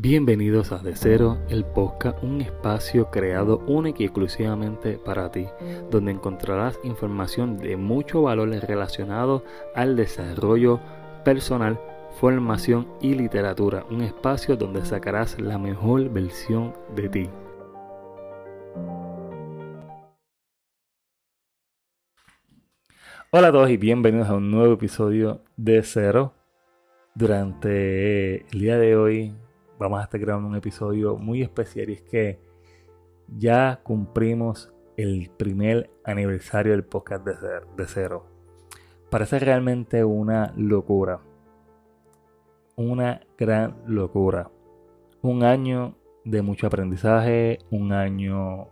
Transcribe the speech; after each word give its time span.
Bienvenidos 0.00 0.70
a 0.70 0.78
De 0.78 0.94
Cero, 0.94 1.38
el 1.48 1.64
podcast, 1.64 2.22
un 2.22 2.40
espacio 2.40 3.10
creado 3.10 3.58
único 3.66 4.00
y 4.00 4.04
exclusivamente 4.04 4.96
para 4.96 5.32
ti, 5.32 5.48
donde 5.90 6.12
encontrarás 6.12 6.78
información 6.84 7.58
de 7.58 7.76
mucho 7.76 8.22
valor 8.22 8.50
relacionado 8.50 9.42
al 9.74 9.96
desarrollo 9.96 10.78
personal, 11.24 11.80
formación 12.20 12.86
y 13.00 13.14
literatura, 13.14 13.86
un 13.90 14.02
espacio 14.02 14.54
donde 14.54 14.84
sacarás 14.84 15.40
la 15.40 15.58
mejor 15.58 16.08
versión 16.10 16.74
de 16.94 17.08
ti. 17.08 17.30
Hola 23.32 23.48
a 23.48 23.52
todos 23.52 23.68
y 23.68 23.76
bienvenidos 23.76 24.28
a 24.28 24.36
un 24.36 24.48
nuevo 24.52 24.74
episodio 24.74 25.42
de 25.56 25.82
Cero. 25.82 26.34
Durante 27.16 28.46
el 28.52 28.60
día 28.60 28.78
de 28.78 28.94
hoy 28.94 29.34
vamos 29.78 30.00
a 30.00 30.04
estar 30.04 30.20
grabando 30.20 30.48
un 30.48 30.56
episodio 30.56 31.16
muy 31.16 31.42
especial 31.42 31.90
y 31.90 31.94
es 31.94 32.02
que 32.02 32.40
ya 33.28 33.80
cumplimos 33.82 34.72
el 34.96 35.30
primer 35.36 35.90
aniversario 36.04 36.72
del 36.72 36.84
podcast 36.84 37.24
de, 37.24 37.86
cero. 37.86 38.26
Parece 39.10 39.38
realmente 39.38 40.04
una 40.04 40.52
locura. 40.56 41.20
Una 42.76 43.20
gran 43.36 43.76
locura. 43.86 44.50
Un 45.22 45.44
año 45.44 45.94
de 46.24 46.42
mucho 46.42 46.66
aprendizaje, 46.66 47.58
un 47.70 47.92
año 47.92 48.68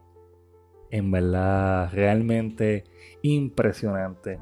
en 0.91 1.11
verdad 1.11 1.91
realmente 1.93 2.85
impresionante. 3.23 4.39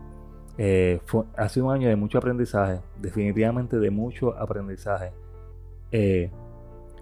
Eh, 0.57 1.01
ha 1.37 1.49
sido 1.49 1.67
un 1.67 1.73
año 1.73 1.89
de 1.89 1.97
mucho 1.97 2.19
aprendizaje, 2.19 2.81
definitivamente 3.01 3.79
de 3.79 3.91
mucho 3.91 4.37
aprendizaje. 4.37 5.13
Eh, 5.93 6.31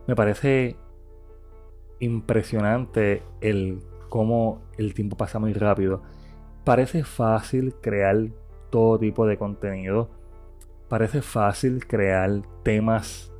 me 0.06 0.16
parece 0.16 0.76
impresionante 2.00 3.22
el 3.40 3.80
cómo 4.08 4.60
el 4.76 4.92
tiempo 4.94 5.16
pasa 5.16 5.38
muy 5.38 5.52
rápido. 5.52 6.02
Parece 6.64 7.04
fácil 7.04 7.74
crear 7.80 8.28
todo 8.70 8.98
tipo 8.98 9.26
de 9.26 9.38
contenido. 9.38 10.10
Parece 10.88 11.22
fácil 11.22 11.86
crear 11.86 12.42
temas 12.62 13.32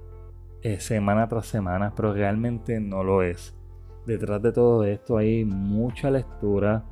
eh, 0.62 0.80
semana 0.80 1.28
tras 1.28 1.46
semana, 1.46 1.92
pero 1.94 2.14
realmente 2.14 2.80
no 2.80 3.02
lo 3.02 3.22
es. 3.22 3.55
Detrás 4.06 4.40
de 4.42 4.52
todo 4.52 4.84
esto 4.84 5.16
hay 5.16 5.44
mucha 5.44 6.10
lectura, 6.10 6.84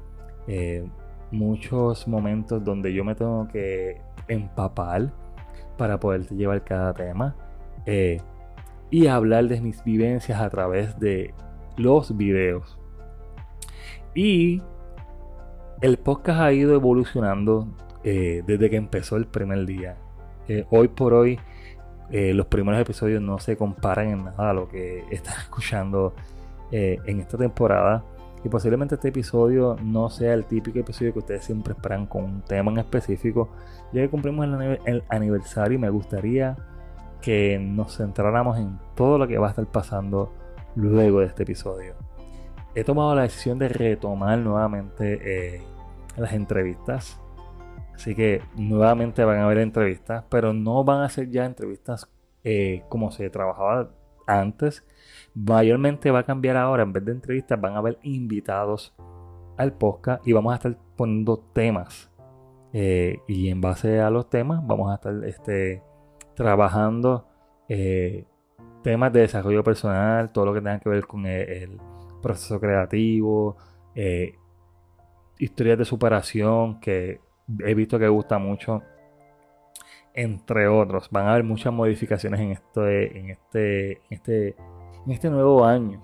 eh, 0.46 0.84
muchos 1.30 2.06
momentos 2.06 2.62
donde 2.62 2.92
yo 2.92 3.04
me 3.04 3.14
tengo 3.14 3.48
que 3.48 4.00
empapar 4.28 5.12
para 5.78 5.98
poder 5.98 6.26
llevar 6.28 6.64
cada 6.64 6.92
tema. 6.92 7.34
Eh, 7.86 8.20
y 8.90 9.06
hablar 9.06 9.48
de 9.48 9.60
mis 9.60 9.82
vivencias 9.84 10.40
a 10.40 10.50
través 10.50 10.98
de 10.98 11.34
los 11.76 12.16
videos. 12.16 12.78
Y 14.14 14.62
el 15.80 15.96
podcast 15.98 16.40
ha 16.40 16.52
ido 16.52 16.74
evolucionando 16.74 17.68
eh, 18.02 18.42
desde 18.46 18.68
que 18.68 18.76
empezó 18.76 19.16
el 19.16 19.26
primer 19.26 19.64
día. 19.66 19.96
Eh, 20.48 20.66
hoy 20.70 20.88
por 20.88 21.14
hoy 21.14 21.38
eh, 22.10 22.34
los 22.34 22.46
primeros 22.46 22.80
episodios 22.80 23.22
no 23.22 23.38
se 23.38 23.56
comparan 23.56 24.08
en 24.08 24.24
nada 24.24 24.50
a 24.50 24.52
lo 24.52 24.68
que 24.68 25.04
están 25.10 25.38
escuchando 25.38 26.14
en 26.72 27.18
esta 27.18 27.36
temporada. 27.36 28.04
Y 28.44 28.48
posiblemente 28.48 28.94
este 28.94 29.08
episodio 29.08 29.76
no 29.82 30.08
sea 30.08 30.34
el 30.34 30.44
típico 30.44 30.78
episodio 30.78 31.12
que 31.12 31.18
ustedes 31.18 31.44
siempre 31.44 31.72
esperan 31.72 32.06
con 32.06 32.24
un 32.24 32.42
tema 32.42 32.70
en 32.70 32.78
específico. 32.78 33.50
Ya 33.92 34.02
que 34.02 34.08
cumplimos 34.08 34.46
el 34.86 35.02
aniversario 35.08 35.76
y 35.76 35.80
me 35.80 35.90
gustaría 35.90 36.56
que 37.20 37.58
nos 37.58 37.96
centráramos 37.96 38.58
en 38.58 38.78
todo 38.94 39.18
lo 39.18 39.28
que 39.28 39.38
va 39.38 39.48
a 39.48 39.50
estar 39.50 39.66
pasando 39.66 40.32
luego 40.74 41.20
de 41.20 41.26
este 41.26 41.42
episodio. 41.42 41.94
He 42.74 42.84
tomado 42.84 43.14
la 43.14 43.22
decisión 43.22 43.58
de 43.58 43.68
retomar 43.68 44.38
nuevamente 44.38 45.56
eh, 45.56 45.62
las 46.16 46.32
entrevistas. 46.32 47.20
Así 47.94 48.14
que 48.14 48.42
nuevamente 48.56 49.24
van 49.24 49.38
a 49.38 49.44
haber 49.44 49.58
entrevistas, 49.58 50.24
pero 50.30 50.52
no 50.52 50.84
van 50.84 51.02
a 51.02 51.08
ser 51.08 51.28
ya 51.30 51.44
entrevistas 51.44 52.08
eh, 52.44 52.84
como 52.88 53.10
se 53.10 53.28
trabajaba 53.28 53.90
antes. 54.26 54.86
Mayormente 55.34 56.10
va 56.10 56.20
a 56.20 56.26
cambiar 56.26 56.56
ahora, 56.56 56.82
en 56.82 56.92
vez 56.92 57.04
de 57.04 57.12
entrevistas 57.12 57.60
van 57.60 57.74
a 57.74 57.78
haber 57.78 57.98
invitados 58.02 58.94
al 59.56 59.74
podcast 59.74 60.26
y 60.26 60.32
vamos 60.32 60.52
a 60.52 60.56
estar 60.56 60.78
poniendo 60.96 61.38
temas. 61.52 62.10
Eh, 62.72 63.18
y 63.26 63.48
en 63.48 63.60
base 63.60 64.00
a 64.00 64.10
los 64.10 64.30
temas 64.30 64.64
vamos 64.64 64.92
a 64.92 64.94
estar 64.94 65.24
este, 65.24 65.82
trabajando 66.40 67.26
eh, 67.68 68.24
temas 68.82 69.12
de 69.12 69.20
desarrollo 69.20 69.62
personal, 69.62 70.32
todo 70.32 70.46
lo 70.46 70.54
que 70.54 70.60
tenga 70.60 70.80
que 70.80 70.88
ver 70.88 71.06
con 71.06 71.26
el, 71.26 71.78
proceso 72.22 72.58
creativo, 72.58 73.58
eh, 73.94 74.36
historias 75.38 75.76
de 75.76 75.84
superación 75.84 76.80
que 76.80 77.20
he 77.58 77.74
visto 77.74 77.98
que 77.98 78.08
gusta 78.08 78.38
mucho, 78.38 78.82
entre 80.14 80.66
otros. 80.66 81.10
Van 81.10 81.26
a 81.26 81.32
haber 81.32 81.44
muchas 81.44 81.74
modificaciones 81.74 82.40
en, 82.40 82.52
este, 82.52 83.18
en, 83.18 83.30
este, 83.30 84.56
en 85.04 85.12
este 85.12 85.28
nuevo 85.28 85.66
año, 85.66 86.02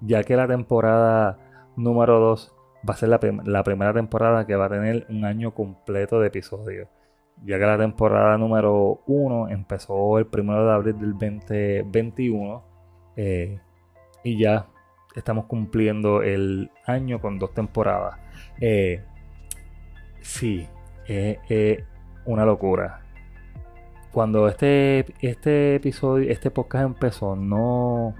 ya 0.00 0.24
que 0.24 0.34
la 0.34 0.48
temporada 0.48 1.38
número 1.76 2.18
2 2.18 2.52
va 2.88 2.94
a 2.94 2.96
ser 2.96 3.08
la 3.10 3.62
primera 3.62 3.92
temporada 3.92 4.44
que 4.44 4.56
va 4.56 4.66
a 4.66 4.70
tener 4.70 5.06
un 5.08 5.24
año 5.24 5.54
completo 5.54 6.18
de 6.18 6.26
episodios 6.26 6.88
ya 7.44 7.58
que 7.58 7.66
la 7.66 7.78
temporada 7.78 8.36
número 8.38 9.00
1 9.06 9.48
empezó 9.48 10.18
el 10.18 10.26
1 10.32 10.64
de 10.64 10.72
abril 10.72 10.98
del 10.98 11.12
2021 11.12 12.62
eh, 13.16 13.60
y 14.24 14.38
ya 14.38 14.66
estamos 15.14 15.46
cumpliendo 15.46 16.22
el 16.22 16.70
año 16.84 17.20
con 17.20 17.38
dos 17.38 17.52
temporadas. 17.54 18.18
Eh, 18.60 19.02
sí, 20.20 20.66
es 21.06 21.38
una 22.24 22.44
locura. 22.44 23.00
Cuando 24.12 24.48
este, 24.48 25.06
este 25.20 25.76
episodio, 25.76 26.30
este 26.30 26.50
podcast 26.50 26.86
empezó, 26.86 27.36
no 27.36 28.14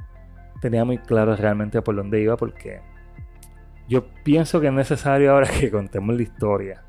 tenía 0.60 0.84
muy 0.84 0.98
claro 0.98 1.36
realmente 1.36 1.80
por 1.82 1.96
dónde 1.96 2.20
iba 2.20 2.36
porque 2.36 2.80
yo 3.88 4.04
pienso 4.22 4.60
que 4.60 4.66
es 4.68 4.72
necesario 4.72 5.32
ahora 5.32 5.48
que 5.60 5.70
contemos 5.70 6.14
la 6.14 6.22
historia. 6.22 6.82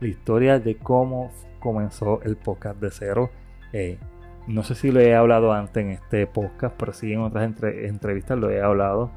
La 0.00 0.08
historia 0.08 0.58
de 0.58 0.76
cómo 0.76 1.30
comenzó 1.64 2.20
el 2.22 2.36
podcast 2.36 2.78
de 2.78 2.90
cero. 2.90 3.30
Eh, 3.72 3.98
no 4.46 4.62
sé 4.62 4.74
si 4.74 4.92
lo 4.92 5.00
he 5.00 5.16
hablado 5.16 5.52
antes 5.54 5.82
en 5.82 5.90
este 5.90 6.26
podcast, 6.26 6.76
pero 6.78 6.92
sí 6.92 7.12
en 7.12 7.22
otras 7.22 7.50
entrevistas 7.62 8.38
lo 8.38 8.50
he 8.50 8.60
hablado. 8.60 9.10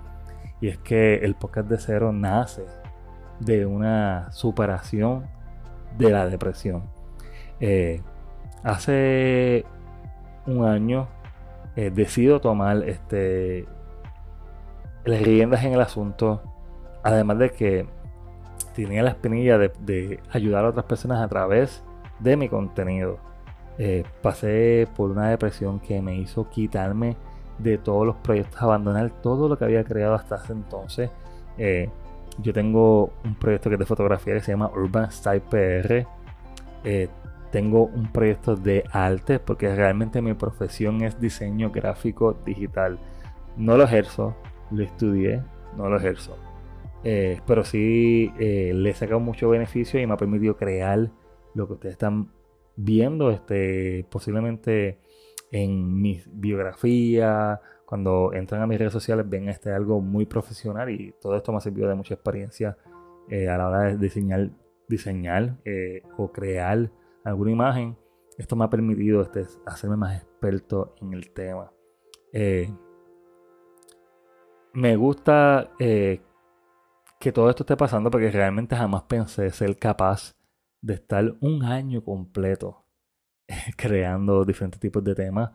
Y 0.62 0.70
es 0.70 0.78
que 0.78 1.16
el 1.16 1.36
podcast 1.36 1.68
de 1.68 1.78
cero 1.78 2.14
nace 2.14 2.64
de 3.42 3.66
una 3.66 4.32
superación 4.32 5.28
de 5.98 6.10
la 6.10 6.28
depresión. 6.28 6.84
Eh, 7.60 8.02
hace 8.64 9.66
un 10.46 10.66
año 10.66 11.10
eh, 11.76 11.92
decido 11.94 12.40
tomar 12.40 12.88
este, 12.88 13.68
las 15.04 15.22
riendas 15.22 15.66
en 15.66 15.74
el 15.74 15.82
asunto. 15.82 16.42
Además 17.04 17.40
de 17.40 17.50
que 17.50 17.88
tenía 18.74 19.04
la 19.04 19.10
espinilla 19.10 19.58
de, 19.58 19.74
de 19.82 20.22
ayudar 20.32 20.64
a 20.64 20.70
otras 20.70 20.86
personas 20.86 21.22
a 21.22 21.28
través 21.28 21.84
de 22.20 22.38
mi 22.38 22.50
contenido. 22.50 23.20
Eh, 23.78 24.04
pasé 24.22 24.88
por 24.96 25.12
una 25.12 25.30
depresión 25.30 25.80
que 25.80 26.02
me 26.02 26.16
hizo 26.16 26.50
quitarme 26.50 27.16
de 27.60 27.78
todos 27.78 28.08
los 28.08 28.16
proyectos, 28.18 28.62
abandonar 28.62 29.12
todo 29.22 29.48
lo 29.48 29.58
que 29.58 29.66
había 29.66 29.84
creado 29.84 30.16
hasta 30.16 30.38
ese 30.38 30.54
entonces. 30.54 31.10
Eh, 31.58 31.90
yo 32.40 32.54
tengo 32.54 33.12
un 33.24 33.36
proyecto 33.36 33.70
que 33.70 33.76
es 33.76 33.80
de 33.80 33.86
fotografía 33.86 34.34
que 34.36 34.42
se 34.42 34.52
llama 34.52 34.72
Urban 34.74 35.12
Style 35.12 35.42
PR. 35.42 36.08
Eh, 36.84 37.10
tengo 37.52 37.86
un 37.86 38.12
proyecto 38.12 38.56
de 38.56 38.84
arte 38.92 39.40
porque 39.40 39.74
realmente 39.74 40.22
mi 40.22 40.34
profesión 40.34 41.02
es 41.04 41.20
diseño 41.20 41.72
gráfico 41.72 42.34
digital. 42.46 43.00
No 43.58 43.78
lo 43.78 43.84
ejerzo, 43.84 44.36
lo 44.72 44.84
estudié, 44.84 45.42
no 45.76 45.90
lo 45.90 45.98
ejerzo. 45.98 46.38
pero 47.46 47.64
sí 47.64 48.32
le 48.38 48.90
he 48.90 48.94
sacado 48.94 49.20
mucho 49.20 49.50
beneficio 49.50 50.00
y 50.00 50.06
me 50.06 50.14
ha 50.14 50.18
permitido 50.18 50.58
crear 50.58 51.10
lo 51.54 51.68
que 51.68 51.74
ustedes 51.74 51.94
están 51.94 52.32
viendo, 52.76 53.32
este, 53.32 54.06
posiblemente 54.10 55.00
en 55.52 56.02
mi 56.02 56.22
biografía, 56.28 57.62
cuando 57.88 58.34
entran 58.34 58.62
a 58.62 58.68
mis 58.68 58.78
redes 58.78 58.94
sociales, 58.94 59.28
ven 59.30 59.50
este 59.50 59.72
algo 59.72 60.02
muy 60.02 60.26
profesional 60.26 60.90
y 60.90 61.14
todo 61.22 61.36
esto 61.36 61.52
me 61.52 61.60
ha 61.60 61.62
servido 61.62 61.88
de 61.88 61.96
mucha 61.96 62.16
experiencia 62.16 62.78
eh, 63.30 63.50
a 63.50 63.58
la 63.58 63.68
hora 63.68 63.80
de 63.84 63.98
diseñar, 63.98 64.50
diseñar 64.88 65.58
eh, 65.66 66.04
o 66.18 66.32
crear 66.32 66.92
alguna 67.24 67.52
imagen. 67.52 67.98
Esto 68.38 68.56
me 68.56 68.66
ha 68.66 68.70
permitido 68.70 69.22
este, 69.22 69.46
hacerme 69.66 69.98
más 69.98 70.22
experto 70.22 70.96
en 71.02 71.14
el 71.14 71.32
tema. 71.32 71.72
Eh, 72.34 72.70
me 74.74 74.96
gusta 74.96 75.72
que 75.80 77.32
todo 77.34 77.50
esto 77.50 77.64
esté 77.64 77.76
pasando 77.76 78.12
porque 78.12 78.30
realmente 78.30 78.76
jamás 78.76 79.04
pensé 79.04 79.50
ser 79.50 79.78
capaz 79.78 80.37
de 80.82 80.96
estar 80.96 81.36
un 81.42 81.64
año 81.64 82.04
completo 82.04 82.86
creando 83.78 84.46
diferentes 84.46 84.80
tipos 84.80 85.04
de 85.04 85.16
temas. 85.16 85.52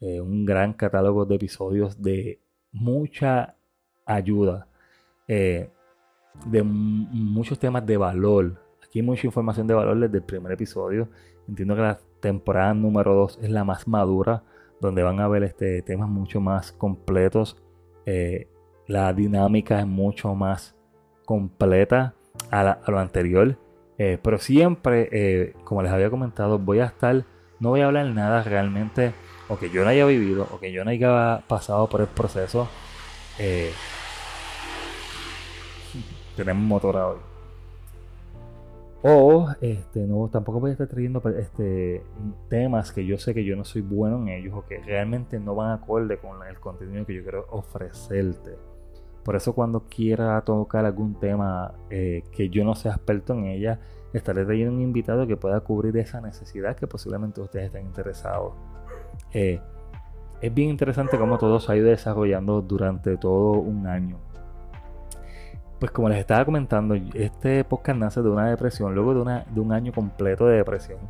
eh, 0.00 0.20
un 0.20 0.44
gran 0.44 0.74
catálogo 0.74 1.24
de 1.24 1.36
episodios 1.36 2.00
de 2.02 2.40
mucha 2.72 3.56
ayuda, 4.04 4.68
eh, 5.28 5.70
de 6.46 6.62
muchos 6.62 7.58
temas 7.58 7.84
de 7.86 7.96
valor. 7.96 8.60
Aquí 8.84 9.00
hay 9.00 9.06
mucha 9.06 9.26
información 9.26 9.66
de 9.66 9.74
valor 9.74 9.98
desde 9.98 10.18
el 10.18 10.24
primer 10.24 10.52
episodio. 10.52 11.08
Entiendo 11.48 11.74
que 11.76 11.82
la 11.82 11.98
temporada 12.20 12.74
número 12.74 13.14
2 13.14 13.40
es 13.42 13.50
la 13.50 13.64
más 13.64 13.88
madura, 13.88 14.42
donde 14.80 15.02
van 15.02 15.20
a 15.20 15.28
ver 15.28 15.44
este, 15.44 15.82
temas 15.82 16.08
mucho 16.08 16.40
más 16.40 16.72
completos. 16.72 17.56
Eh, 18.04 18.48
la 18.86 19.12
dinámica 19.12 19.80
es 19.80 19.86
mucho 19.86 20.34
más 20.34 20.76
completa 21.24 22.14
a, 22.50 22.78
lo 22.86 22.98
anterior. 22.98 23.58
Pero 23.96 24.38
siempre, 24.38 25.54
como 25.64 25.82
les 25.82 25.92
había 25.92 26.10
comentado, 26.10 26.58
voy 26.58 26.80
a 26.80 26.86
estar, 26.86 27.24
no 27.60 27.70
voy 27.70 27.80
a 27.80 27.86
hablar 27.86 28.06
nada 28.06 28.42
realmente 28.42 29.12
o 29.48 29.58
que 29.58 29.70
yo 29.70 29.84
no 29.84 29.90
haya 29.90 30.04
vivido, 30.06 30.48
o 30.52 30.58
que 30.58 30.72
yo 30.72 30.84
no 30.84 30.90
haya 30.90 31.42
pasado 31.46 31.88
por 31.88 32.00
el 32.00 32.08
proceso, 32.08 32.68
eh, 33.38 33.70
tenemos 36.36 36.64
motor 36.64 36.96
hoy. 36.96 37.18
O 39.02 39.48
este, 39.60 40.00
no, 40.00 40.28
tampoco 40.32 40.58
voy 40.58 40.70
a 40.70 40.72
estar 40.72 40.88
trayendo 40.88 41.22
este, 41.38 42.02
temas 42.48 42.90
que 42.90 43.06
yo 43.06 43.18
sé 43.18 43.34
que 43.34 43.44
yo 43.44 43.54
no 43.54 43.64
soy 43.64 43.82
bueno 43.82 44.20
en 44.22 44.28
ellos 44.30 44.54
o 44.56 44.66
que 44.66 44.78
realmente 44.78 45.38
no 45.38 45.54
van 45.54 45.70
acorde 45.70 46.18
con 46.18 46.44
el 46.44 46.58
contenido 46.58 47.06
que 47.06 47.14
yo 47.14 47.22
quiero 47.22 47.46
ofrecerte. 47.50 48.56
Por 49.26 49.34
eso 49.34 49.54
cuando 49.54 49.80
quiera 49.88 50.40
tocar 50.42 50.84
algún 50.84 51.16
tema 51.16 51.74
eh, 51.90 52.22
que 52.30 52.48
yo 52.48 52.64
no 52.64 52.76
sea 52.76 52.92
experto 52.92 53.32
en 53.32 53.46
ella, 53.46 53.80
estaré 54.12 54.44
trayendo 54.44 54.72
un 54.72 54.80
invitado 54.80 55.26
que 55.26 55.36
pueda 55.36 55.58
cubrir 55.58 55.96
esa 55.96 56.20
necesidad 56.20 56.76
que 56.76 56.86
posiblemente 56.86 57.40
ustedes 57.40 57.66
estén 57.66 57.86
interesados. 57.86 58.52
Eh, 59.32 59.60
es 60.40 60.54
bien 60.54 60.70
interesante 60.70 61.18
cómo 61.18 61.38
todo 61.38 61.58
se 61.58 61.72
ha 61.72 61.76
ido 61.76 61.88
desarrollando 61.88 62.62
durante 62.62 63.16
todo 63.16 63.54
un 63.54 63.88
año. 63.88 64.16
Pues 65.80 65.90
como 65.90 66.08
les 66.08 66.18
estaba 66.18 66.44
comentando, 66.44 66.94
este 66.94 67.64
podcast 67.64 67.98
nace 67.98 68.22
de 68.22 68.28
una 68.28 68.48
depresión, 68.48 68.94
luego 68.94 69.12
de, 69.12 69.22
una, 69.22 69.44
de 69.50 69.58
un 69.58 69.72
año 69.72 69.90
completo 69.92 70.46
de 70.46 70.58
depresión. 70.58 71.00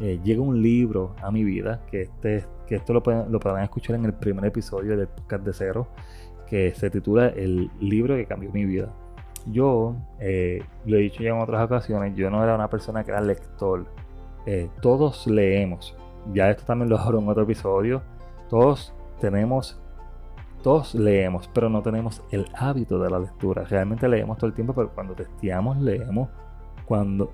Eh, 0.00 0.18
llega 0.24 0.42
un 0.42 0.60
libro 0.60 1.14
a 1.22 1.30
mi 1.30 1.44
vida, 1.44 1.82
que, 1.88 2.02
este, 2.02 2.44
que 2.66 2.74
esto 2.74 2.92
lo, 2.92 3.00
pueden, 3.00 3.30
lo 3.30 3.38
podrán 3.38 3.62
escuchar 3.62 3.94
en 3.94 4.06
el 4.06 4.14
primer 4.14 4.44
episodio 4.46 4.96
del 4.96 5.06
podcast 5.06 5.44
de 5.44 5.52
cero, 5.52 5.86
que 6.50 6.74
se 6.74 6.90
titula 6.90 7.28
El 7.28 7.70
libro 7.80 8.16
que 8.16 8.26
cambió 8.26 8.50
mi 8.52 8.64
vida. 8.64 8.92
Yo, 9.46 9.94
eh, 10.18 10.62
lo 10.84 10.98
he 10.98 11.00
dicho 11.00 11.22
ya 11.22 11.30
en 11.30 11.40
otras 11.40 11.64
ocasiones, 11.64 12.14
yo 12.14 12.28
no 12.28 12.44
era 12.44 12.54
una 12.54 12.68
persona 12.68 13.04
que 13.04 13.12
era 13.12 13.22
lector. 13.22 13.86
todos 14.82 15.26
leemos, 15.26 15.96
ya 16.34 16.50
esto 16.50 16.64
también 16.64 16.90
lo 16.90 16.98
hablo 16.98 17.20
en 17.20 17.28
otro 17.28 17.44
episodio, 17.44 18.02
todos 18.48 18.92
tenemos, 19.20 19.80
todos 20.62 20.94
leemos, 20.94 21.48
pero 21.54 21.68
no 21.68 21.82
tenemos 21.82 22.22
el 22.30 22.46
hábito 22.54 22.98
de 22.98 23.10
la 23.10 23.18
lectura. 23.18 23.64
Realmente 23.64 24.08
leemos 24.08 24.36
todo 24.36 24.48
el 24.48 24.54
tiempo, 24.54 24.74
pero 24.74 24.90
cuando 24.90 25.14
testeamos 25.14 25.78
leemos, 25.78 26.28
cuando 26.90 27.32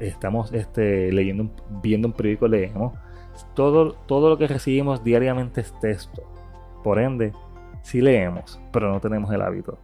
estamos 0.00 0.52
este, 0.52 1.12
leyendo, 1.12 1.48
viendo 1.80 2.08
un 2.08 2.14
periódico 2.14 2.48
leemos. 2.48 2.92
Todo, 3.54 3.92
todo 3.92 4.30
lo 4.30 4.38
que 4.38 4.48
recibimos 4.48 5.04
diariamente 5.04 5.60
es 5.60 5.78
texto. 5.80 6.22
Por 6.82 6.98
ende, 6.98 7.32
sí 7.86 8.00
leemos, 8.00 8.60
pero 8.72 8.90
no 8.90 9.00
tenemos 9.00 9.32
el 9.32 9.42
hábito. 9.42 9.78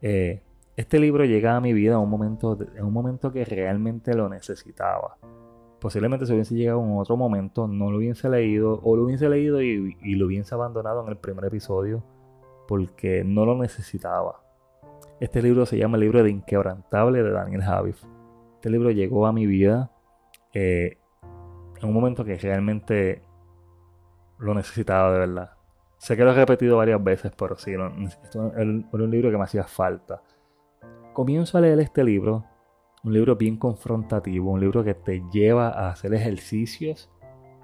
Eh, 0.00 0.42
este 0.76 0.98
libro 0.98 1.24
llega 1.24 1.56
a 1.56 1.60
mi 1.60 1.72
vida 1.72 1.94
en 1.94 2.00
un 2.00 2.10
momento, 2.10 2.58
en 2.74 2.84
un 2.84 2.92
momento 2.92 3.32
que 3.32 3.44
realmente 3.44 4.14
lo 4.14 4.28
necesitaba 4.28 5.16
posiblemente 5.84 6.24
se 6.24 6.32
hubiese 6.32 6.54
llegado 6.54 6.82
en 6.82 6.96
otro 6.96 7.14
momento, 7.14 7.68
no 7.68 7.90
lo 7.90 7.98
hubiese 7.98 8.30
leído, 8.30 8.80
o 8.82 8.96
lo 8.96 9.04
hubiese 9.04 9.28
leído 9.28 9.60
y, 9.60 9.94
lo 10.14 10.24
hubiese 10.24 10.54
abandonado 10.54 11.02
en 11.02 11.10
el 11.10 11.18
primer 11.18 11.44
episodio 11.44 12.02
porque 12.66 13.22
no 13.22 13.44
lo 13.44 13.54
necesitaba. 13.54 14.40
Este 15.20 15.42
libro 15.42 15.66
se 15.66 15.76
llama 15.76 15.98
El 15.98 16.04
libro 16.04 16.22
de 16.22 16.30
Inquebrantable 16.30 17.22
de 17.22 17.30
Daniel 17.30 17.62
Javif. 17.62 18.02
Este 18.54 18.70
libro 18.70 18.92
llegó 18.92 19.26
a 19.26 19.34
mi 19.34 19.44
vida 19.44 19.90
eh, 20.54 20.96
en 21.78 21.86
un 21.86 21.92
momento 21.92 22.24
que 22.24 22.38
realmente 22.38 23.20
lo 24.38 24.54
necesitaba 24.54 25.12
de 25.12 25.18
verdad. 25.18 25.50
Sé 26.04 26.18
que 26.18 26.22
lo 26.22 26.32
he 26.32 26.34
repetido 26.34 26.76
varias 26.76 27.02
veces, 27.02 27.32
pero 27.34 27.56
sí, 27.56 27.72
esto 27.72 28.52
era 28.54 28.62
un 28.62 29.10
libro 29.10 29.30
que 29.30 29.38
me 29.38 29.44
hacía 29.44 29.64
falta. 29.64 30.20
Comienzo 31.14 31.56
a 31.56 31.62
leer 31.62 31.80
este 31.80 32.04
libro 32.04 32.44
un 33.04 33.14
libro 33.14 33.36
bien 33.36 33.56
confrontativo, 33.56 34.50
un 34.50 34.60
libro 34.60 34.84
que 34.84 34.92
te 34.92 35.22
lleva 35.32 35.68
a 35.68 35.88
hacer 35.88 36.12
ejercicios 36.12 37.10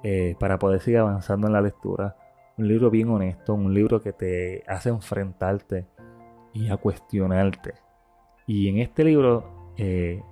eh, 0.03 0.37
para 0.41 0.59
poder 0.59 0.81
seguir 0.81 1.01
avanzando 1.01 1.49
en 1.49 1.53
la 1.53 1.61
lectura. 1.61 2.17
Un 2.57 2.67
libro 2.67 2.89
bien 2.89 3.11
honesto, 3.11 3.53
un 3.53 3.75
libro 3.75 4.01
que 4.01 4.15
te 4.15 4.65
hace 4.67 4.89
enfrentarte 4.89 5.87
y 6.55 6.71
a 6.71 6.79
cuestionarte. 6.79 7.75
Y 8.47 8.71
en 8.71 8.79
este 8.79 9.05
libro 9.05 9.73
eh, 9.77 10.23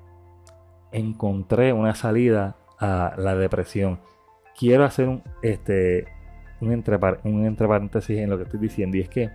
encontré 0.93 1.75
una 1.75 1.95
salida 1.95 2.57
a 2.79 3.13
la 3.19 3.35
depresión. 3.35 4.01
Quiero 4.59 4.85
hacer 4.85 5.09
un, 5.11 5.23
este, 5.43 6.07
un, 6.61 6.73
entre, 6.73 6.99
un 7.25 7.45
entre 7.45 7.69
paréntesis 7.69 8.19
en 8.19 8.31
lo 8.31 8.37
que 8.37 8.45
estoy 8.45 8.61
diciendo 8.61 8.97
y 8.97 9.01
es 9.01 9.09
que 9.09 9.31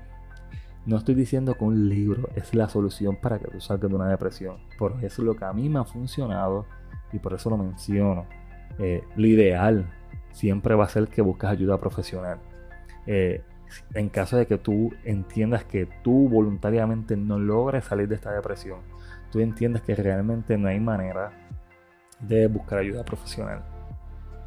no 0.86 0.98
estoy 0.98 1.16
diciendo 1.16 1.56
que 1.56 1.64
un 1.64 1.88
libro 1.88 2.30
es 2.36 2.54
la 2.54 2.68
solución 2.68 3.16
para 3.16 3.40
que 3.40 3.48
tú 3.48 3.62
salgas 3.62 3.90
de 3.90 3.96
una 3.96 4.10
depresión, 4.10 4.58
por 4.78 4.94
eso 5.04 5.22
es 5.22 5.26
lo 5.26 5.36
que 5.36 5.46
a 5.46 5.54
mí 5.54 5.70
me 5.70 5.80
ha 5.80 5.86
funcionado 5.86 6.66
y 7.14 7.20
por 7.20 7.34
eso 7.34 7.50
lo 7.50 7.58
menciono. 7.58 8.26
Eh, 8.80 9.04
lo 9.16 9.28
ideal 9.28 9.86
siempre 10.32 10.76
va 10.76 10.86
a 10.86 10.90
ser 10.90 11.08
que 11.08 11.22
busques 11.22 11.50
ayuda 11.50 11.78
profesional. 11.78 12.40
Eh, 13.06 13.44
en 13.94 14.10
caso 14.10 14.38
de 14.38 14.46
que 14.46 14.58
tú 14.58 14.92
entiendas 15.04 15.64
que 15.64 15.88
tú 16.04 16.28
voluntariamente 16.30 17.16
no 17.16 17.40
logres 17.40 17.86
salir 17.86 18.08
de 18.08 18.16
esta 18.16 18.32
depresión, 18.32 18.80
tú 19.32 19.40
entiendes 19.40 19.82
que 19.84 19.96
realmente 19.96 20.58
no 20.58 20.68
hay 20.68 20.80
manera, 20.80 21.32
de 22.20 22.48
buscar 22.48 22.80
ayuda 22.80 23.04
profesional. 23.04 23.64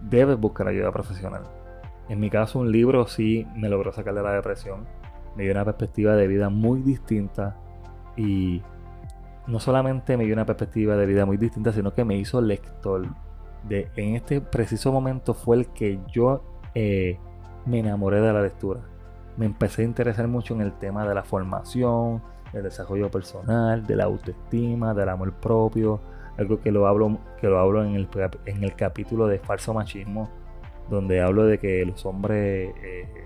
Debes 0.02 0.38
buscar 0.38 0.68
ayuda 0.68 0.92
profesional. 0.92 1.42
En 2.08 2.20
mi 2.20 2.30
caso, 2.30 2.60
un 2.60 2.70
libro 2.70 3.06
sí 3.06 3.46
me 3.56 3.68
logró 3.68 3.92
sacar 3.92 4.14
de 4.14 4.22
la 4.22 4.32
depresión 4.32 4.86
me 5.36 5.44
dio 5.44 5.52
una 5.52 5.64
perspectiva 5.64 6.16
de 6.16 6.26
vida 6.26 6.48
muy 6.48 6.80
distinta 6.80 7.56
y 8.16 8.62
no 9.46 9.60
solamente 9.60 10.16
me 10.16 10.24
dio 10.24 10.32
una 10.32 10.46
perspectiva 10.46 10.96
de 10.96 11.06
vida 11.06 11.26
muy 11.26 11.36
distinta, 11.36 11.72
sino 11.72 11.94
que 11.94 12.04
me 12.04 12.16
hizo 12.16 12.40
lector. 12.40 13.06
De, 13.68 13.90
en 13.96 14.14
este 14.14 14.40
preciso 14.40 14.92
momento 14.92 15.34
fue 15.34 15.56
el 15.56 15.66
que 15.68 16.00
yo 16.10 16.42
eh, 16.74 17.18
me 17.66 17.80
enamoré 17.80 18.20
de 18.20 18.32
la 18.32 18.42
lectura. 18.42 18.80
Me 19.36 19.44
empecé 19.44 19.82
a 19.82 19.84
interesar 19.84 20.26
mucho 20.28 20.54
en 20.54 20.62
el 20.62 20.72
tema 20.72 21.06
de 21.06 21.14
la 21.14 21.22
formación, 21.22 22.22
del 22.52 22.62
desarrollo 22.62 23.10
personal, 23.10 23.86
de 23.86 23.96
la 23.96 24.04
autoestima, 24.04 24.94
del 24.94 25.10
amor 25.10 25.34
propio, 25.34 26.00
algo 26.38 26.60
que 26.60 26.72
lo 26.72 26.86
hablo, 26.86 27.18
que 27.40 27.48
lo 27.48 27.58
hablo 27.58 27.84
en, 27.84 27.94
el, 27.94 28.08
en 28.46 28.64
el 28.64 28.74
capítulo 28.74 29.26
de 29.26 29.38
falso 29.38 29.74
machismo, 29.74 30.30
donde 30.90 31.20
hablo 31.20 31.44
de 31.44 31.58
que 31.58 31.84
los 31.84 32.04
hombres 32.06 32.72
eh, 32.82 33.24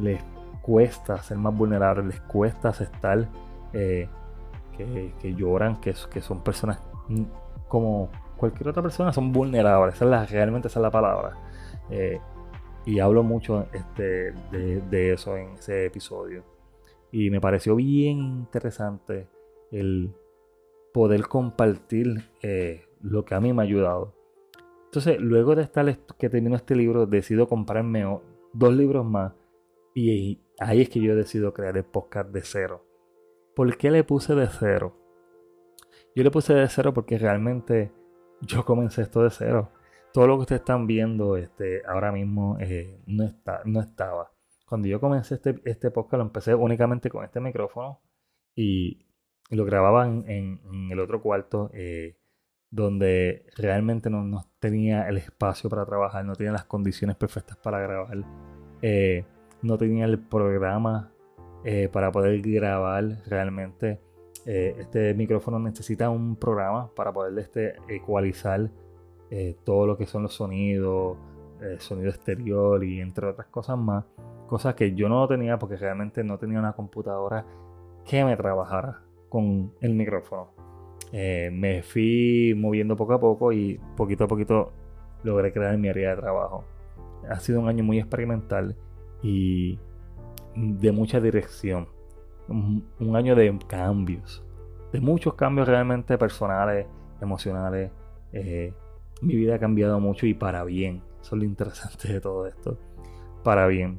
les 0.00 0.22
cuesta 0.62 1.22
ser 1.22 1.38
más 1.38 1.56
vulnerables, 1.56 2.06
les 2.06 2.20
cuesta 2.20 2.70
aceptar 2.70 3.28
eh, 3.72 4.08
que, 4.76 5.34
lloran, 5.34 5.80
que, 5.80 5.94
que, 6.10 6.20
son 6.20 6.42
personas 6.42 6.82
como 7.68 8.10
cualquier 8.36 8.68
otra 8.68 8.82
persona, 8.82 9.12
son 9.12 9.32
vulnerables, 9.32 9.94
esa 9.94 10.04
es 10.04 10.10
la, 10.10 10.26
realmente 10.26 10.68
esa 10.68 10.80
es 10.80 10.82
la 10.82 10.90
palabra. 10.90 11.36
Eh, 11.90 12.20
y 12.84 13.00
hablo 13.00 13.22
mucho 13.22 13.66
este, 13.72 14.32
de, 14.52 15.12
eso 15.12 15.36
en 15.36 15.54
ese 15.54 15.86
episodio. 15.86 16.44
Y 17.10 17.30
me 17.30 17.40
pareció 17.40 17.74
bien 17.74 18.18
interesante 18.18 19.28
el 19.72 20.14
poder 20.92 21.26
compartir 21.26 22.30
lo 23.00 23.24
que 23.24 23.34
a 23.34 23.40
mí 23.40 23.52
me 23.52 23.62
ha 23.62 23.64
ayudado. 23.64 24.15
Entonces, 24.96 25.20
luego 25.20 25.54
de 25.54 25.62
estar 25.62 25.98
que 26.18 26.30
termino 26.30 26.56
este 26.56 26.74
libro, 26.74 27.04
decido 27.04 27.46
comprarme 27.46 28.02
dos 28.54 28.74
libros 28.74 29.04
más 29.04 29.34
y 29.94 30.40
ahí 30.58 30.80
es 30.80 30.88
que 30.88 31.02
yo 31.02 31.14
decido 31.14 31.52
crear 31.52 31.76
el 31.76 31.84
podcast 31.84 32.30
de 32.30 32.40
cero. 32.40 32.82
¿Por 33.54 33.76
qué 33.76 33.90
le 33.90 34.04
puse 34.04 34.34
de 34.34 34.46
cero? 34.46 34.96
Yo 36.14 36.24
le 36.24 36.30
puse 36.30 36.54
de 36.54 36.66
cero 36.70 36.94
porque 36.94 37.18
realmente 37.18 37.92
yo 38.40 38.64
comencé 38.64 39.02
esto 39.02 39.22
de 39.22 39.28
cero. 39.28 39.70
Todo 40.14 40.28
lo 40.28 40.36
que 40.36 40.40
ustedes 40.40 40.60
están 40.62 40.86
viendo 40.86 41.36
este, 41.36 41.82
ahora 41.86 42.10
mismo 42.10 42.56
eh, 42.58 42.98
no, 43.04 43.24
está, 43.24 43.60
no 43.66 43.80
estaba. 43.80 44.32
Cuando 44.66 44.88
yo 44.88 44.98
comencé 44.98 45.34
este, 45.34 45.60
este 45.66 45.90
podcast 45.90 46.20
lo 46.20 46.24
empecé 46.24 46.54
únicamente 46.54 47.10
con 47.10 47.22
este 47.22 47.38
micrófono 47.38 48.00
y, 48.54 49.04
lo 49.50 49.66
grababa 49.66 50.06
en, 50.06 50.90
el 50.90 51.00
otro 51.00 51.20
cuarto 51.20 51.70
eh, 51.74 52.16
donde 52.70 53.46
realmente 53.56 54.10
no, 54.10 54.46
tenía 54.58 55.08
el 55.08 55.18
espacio 55.18 55.70
para 55.70 55.86
trabajar, 55.86 56.24
no 56.24 56.34
tenía 56.34 56.52
las 56.52 56.64
condiciones 56.64 57.16
perfectas 57.16 57.56
para 57.56 57.80
grabar. 57.80 58.24
Eh, 58.82 59.24
no 59.62 59.78
tenía 59.78 60.04
el 60.04 60.18
programa 60.18 61.12
eh, 61.64 61.88
para 61.92 62.12
poder 62.12 62.40
grabar 62.42 63.04
realmente. 63.26 64.00
Eh, 64.44 64.76
este 64.78 65.14
micrófono 65.14 65.58
necesita 65.58 66.10
un 66.10 66.36
programa 66.36 66.90
para 66.94 67.12
poder 67.12 67.38
este, 67.38 67.76
ecualizar 67.88 68.70
todo 69.64 69.88
lo 69.88 69.98
que 69.98 70.06
son 70.06 70.22
los 70.22 70.34
sonidos, 70.34 71.18
sonido 71.78 72.10
exterior 72.10 72.84
y 72.84 73.00
entre 73.00 73.26
otras 73.26 73.48
cosas 73.48 73.76
más. 73.76 74.04
Cosas 74.46 74.76
que 74.76 74.94
yo 74.94 75.08
no 75.08 75.26
tenía 75.26 75.58
porque 75.58 75.76
realmente 75.76 76.22
no 76.22 76.38
tenía 76.38 76.60
una 76.60 76.74
computadora 76.74 77.44
que 78.04 78.24
me 78.24 78.36
trabajara 78.36 79.02
con 79.28 79.72
el 79.80 79.94
micrófono. 79.94 80.55
Eh, 81.12 81.50
me 81.52 81.82
fui 81.82 82.54
moviendo 82.56 82.96
poco 82.96 83.14
a 83.14 83.20
poco 83.20 83.52
y 83.52 83.80
poquito 83.96 84.24
a 84.24 84.28
poquito 84.28 84.72
logré 85.22 85.52
crear 85.52 85.76
mi 85.78 85.88
área 85.88 86.10
de 86.10 86.20
trabajo. 86.20 86.64
Ha 87.28 87.40
sido 87.40 87.60
un 87.60 87.68
año 87.68 87.84
muy 87.84 87.98
experimental 87.98 88.76
y 89.22 89.78
de 90.54 90.92
mucha 90.92 91.20
dirección. 91.20 91.88
Un, 92.48 93.16
año 93.16 93.34
de 93.34 93.58
cambios, 93.66 94.44
de 94.92 95.00
muchos 95.00 95.34
cambios 95.34 95.66
realmente 95.66 96.16
personales, 96.16 96.86
emocionales. 97.20 97.90
Eh, 98.32 98.72
mi 99.20 99.34
vida 99.34 99.56
ha 99.56 99.58
cambiado 99.58 99.98
mucho 99.98 100.26
y 100.26 100.34
para 100.34 100.64
bien. 100.64 101.02
Eso 101.20 101.34
es 101.34 101.40
lo 101.40 101.44
interesante 101.44 102.12
de 102.12 102.20
todo 102.20 102.46
esto. 102.46 102.78
Para 103.42 103.66
bien. 103.66 103.98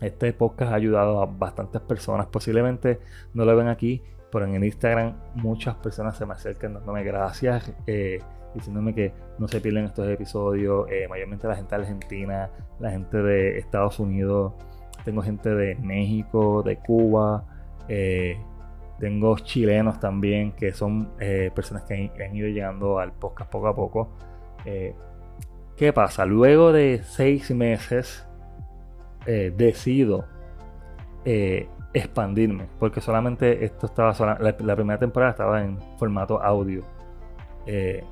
Este 0.00 0.32
podcast 0.32 0.72
ha 0.72 0.76
ayudado 0.76 1.20
a 1.20 1.26
bastantes 1.26 1.82
personas. 1.82 2.26
Posiblemente 2.28 3.00
no 3.34 3.44
lo 3.44 3.56
ven 3.56 3.68
aquí, 3.68 4.02
pero 4.30 4.44
en 4.44 4.54
el 4.54 4.64
Instagram 4.64 5.14
muchas 5.34 5.74
personas 5.76 6.16
se 6.16 6.26
me 6.26 6.34
acercan 6.34 6.74
dándome 6.74 7.02
gracias, 7.02 7.72
eh, 7.86 8.20
diciéndome 8.54 8.94
que 8.94 9.12
no 9.38 9.48
se 9.48 9.60
pierden 9.60 9.86
estos 9.86 10.08
episodios. 10.08 10.86
Eh, 10.90 11.06
mayormente 11.08 11.46
la 11.46 11.56
gente 11.56 11.74
de 11.74 11.82
Argentina, 11.82 12.50
la 12.78 12.90
gente 12.90 13.18
de 13.18 13.58
Estados 13.58 13.98
Unidos, 13.98 14.52
tengo 15.04 15.22
gente 15.22 15.54
de 15.54 15.76
México, 15.76 16.62
de 16.62 16.76
Cuba, 16.76 17.44
eh, 17.88 18.36
tengo 18.98 19.38
chilenos 19.38 20.00
también, 20.00 20.52
que 20.52 20.72
son 20.72 21.10
personas 21.54 21.84
que 21.84 22.10
han, 22.18 22.34
ido 22.34 22.48
llegando 22.48 22.98
al 22.98 23.12
podcast 23.12 23.50
poco 23.50 23.68
a 23.68 23.74
poco. 23.74 24.10
¿Qué 25.76 25.92
pasa? 25.92 26.26
Luego 26.26 26.72
de 26.72 27.02
seis 27.04 27.48
meses 27.52 28.26
decido 29.24 30.24
expandirme, 31.92 32.68
porque 32.78 33.00
solamente 33.00 33.64
esto 33.64 33.86
estaba, 33.86 34.12
la, 34.40 34.76
primera 34.76 34.98
temporada 34.98 35.32
estaba 35.32 35.62
en 35.62 35.78
formato 35.98 36.40
audio. 36.42 36.82
Eh, 37.66 38.04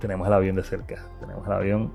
tenemos 0.00 0.26
el 0.26 0.32
avión 0.34 0.56
de 0.56 0.62
cerca, 0.64 1.04
tenemos 1.20 1.46
el 1.46 1.52
avión. 1.52 1.92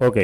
Ok, 0.00 0.16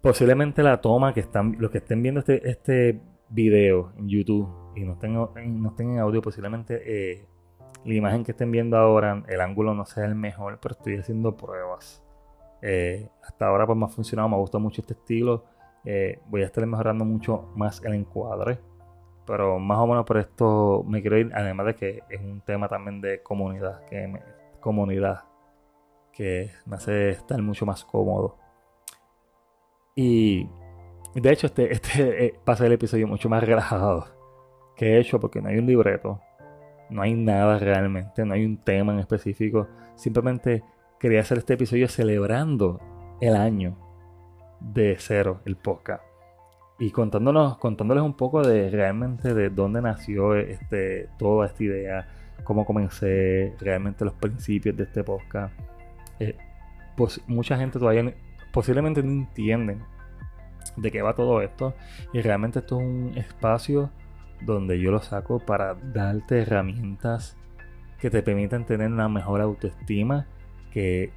posiblemente 0.00 0.62
la 0.62 0.80
toma 0.80 1.12
que 1.12 1.20
están, 1.20 1.56
los 1.58 1.70
que 1.70 1.78
estén 1.78 2.02
viendo 2.02 2.20
este, 2.20 2.48
este 2.48 3.00
video 3.28 3.92
en 3.98 4.08
YouTube 4.08 4.48
y 4.76 4.84
no 4.84 4.92
estén, 4.92 5.14
no 5.14 5.68
estén 5.70 5.90
en 5.92 5.98
audio, 5.98 6.22
posiblemente 6.22 6.82
eh, 6.84 7.26
la 7.84 7.94
imagen 7.94 8.24
que 8.24 8.32
estén 8.32 8.50
viendo 8.50 8.76
ahora, 8.76 9.22
el 9.28 9.40
ángulo 9.40 9.74
no 9.74 9.84
sea 9.86 10.04
el 10.04 10.14
mejor, 10.14 10.58
pero 10.60 10.74
estoy 10.74 10.96
haciendo 10.96 11.36
pruebas. 11.36 12.02
Eh, 12.60 13.08
hasta 13.22 13.46
ahora 13.46 13.66
pues 13.66 13.78
me 13.78 13.84
ha 13.84 13.88
funcionado, 13.88 14.28
me 14.28 14.36
gusta 14.36 14.58
mucho 14.58 14.80
este 14.82 14.94
estilo. 14.94 15.44
Eh, 15.84 16.20
voy 16.26 16.42
a 16.42 16.46
estar 16.46 16.66
mejorando 16.66 17.04
mucho 17.04 17.50
más 17.54 17.82
el 17.84 17.94
encuadre. 17.94 18.58
Pero 19.26 19.58
más 19.58 19.78
o 19.78 19.86
menos 19.86 20.06
por 20.06 20.18
esto 20.18 20.84
me 20.86 21.02
quiero 21.02 21.18
ir, 21.18 21.30
además 21.34 21.66
de 21.66 21.74
que 21.74 22.02
es 22.08 22.20
un 22.20 22.40
tema 22.40 22.66
también 22.68 23.00
de 23.00 23.22
comunidad, 23.22 23.84
que 23.84 24.20
comunidad, 24.58 25.24
que 26.12 26.50
me 26.64 26.76
hace 26.76 27.10
estar 27.10 27.40
mucho 27.42 27.66
más 27.66 27.84
cómodo. 27.84 28.38
Y 30.00 30.48
de 31.16 31.32
hecho, 31.32 31.48
este, 31.48 31.72
este 31.72 32.26
eh, 32.26 32.34
pasa 32.44 32.64
el 32.66 32.72
episodio 32.72 33.08
mucho 33.08 33.28
más 33.28 33.42
relajado 33.42 34.06
que 34.76 34.94
he 34.94 35.00
hecho 35.00 35.18
porque 35.18 35.42
no 35.42 35.48
hay 35.48 35.58
un 35.58 35.66
libreto, 35.66 36.20
no 36.88 37.02
hay 37.02 37.14
nada 37.14 37.58
realmente, 37.58 38.24
no 38.24 38.34
hay 38.34 38.44
un 38.44 38.58
tema 38.58 38.92
en 38.92 39.00
específico. 39.00 39.66
Simplemente 39.96 40.62
quería 41.00 41.20
hacer 41.20 41.38
este 41.38 41.54
episodio 41.54 41.88
celebrando 41.88 42.80
el 43.20 43.34
año 43.34 43.76
de 44.60 44.94
cero, 45.00 45.40
el 45.46 45.56
podcast. 45.56 46.04
Y 46.78 46.92
contándonos, 46.92 47.58
contándoles 47.58 48.04
un 48.04 48.16
poco 48.16 48.46
de 48.46 48.70
realmente 48.70 49.34
de 49.34 49.50
dónde 49.50 49.82
nació 49.82 50.36
este, 50.36 51.08
toda 51.18 51.46
esta 51.46 51.64
idea, 51.64 52.08
cómo 52.44 52.64
comencé, 52.64 53.56
realmente 53.58 54.04
los 54.04 54.14
principios 54.14 54.76
de 54.76 54.84
este 54.84 55.02
podcast. 55.02 55.52
Eh, 56.20 56.36
pues 56.96 57.20
mucha 57.26 57.56
gente 57.56 57.80
todavía 57.80 58.14
posiblemente 58.52 59.02
no 59.02 59.10
entienden 59.10 59.82
de 60.76 60.90
qué 60.90 61.02
va 61.02 61.14
todo 61.14 61.40
esto. 61.42 61.74
Y 62.12 62.20
realmente 62.20 62.60
esto 62.60 62.80
es 62.80 62.86
un 62.86 63.12
espacio 63.16 63.90
donde 64.40 64.80
yo 64.80 64.90
lo 64.90 65.00
saco 65.00 65.40
para 65.40 65.74
darte 65.74 66.42
herramientas 66.42 67.36
que 67.98 68.10
te 68.10 68.22
permitan 68.22 68.64
tener 68.64 68.90
una 68.90 69.08
mejor 69.08 69.40
autoestima, 69.40 70.26
que 70.70 71.12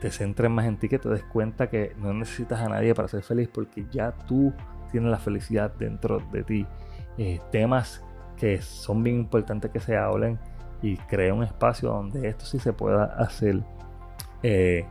te 0.00 0.10
centres 0.10 0.50
más 0.50 0.66
en 0.66 0.76
ti, 0.76 0.88
que 0.88 0.98
te 0.98 1.08
des 1.08 1.22
cuenta 1.24 1.68
que 1.68 1.94
no 1.98 2.12
necesitas 2.12 2.60
a 2.60 2.68
nadie 2.68 2.94
para 2.94 3.08
ser 3.08 3.22
feliz 3.22 3.48
porque 3.52 3.86
ya 3.90 4.12
tú 4.12 4.52
tienes 4.90 5.10
la 5.10 5.18
felicidad 5.18 5.72
dentro 5.78 6.20
de 6.32 6.42
ti. 6.42 6.66
Eh, 7.18 7.40
temas 7.50 8.04
que 8.36 8.60
son 8.62 9.02
bien 9.02 9.16
importantes 9.16 9.70
que 9.70 9.80
se 9.80 9.96
hablen 9.96 10.38
y 10.82 10.96
crea 10.96 11.34
un 11.34 11.42
espacio 11.42 11.88
donde 11.88 12.28
esto 12.28 12.44
sí 12.44 12.58
se 12.58 12.72
pueda 12.72 13.04
hacer. 13.04 13.62
Eh, 14.42 14.86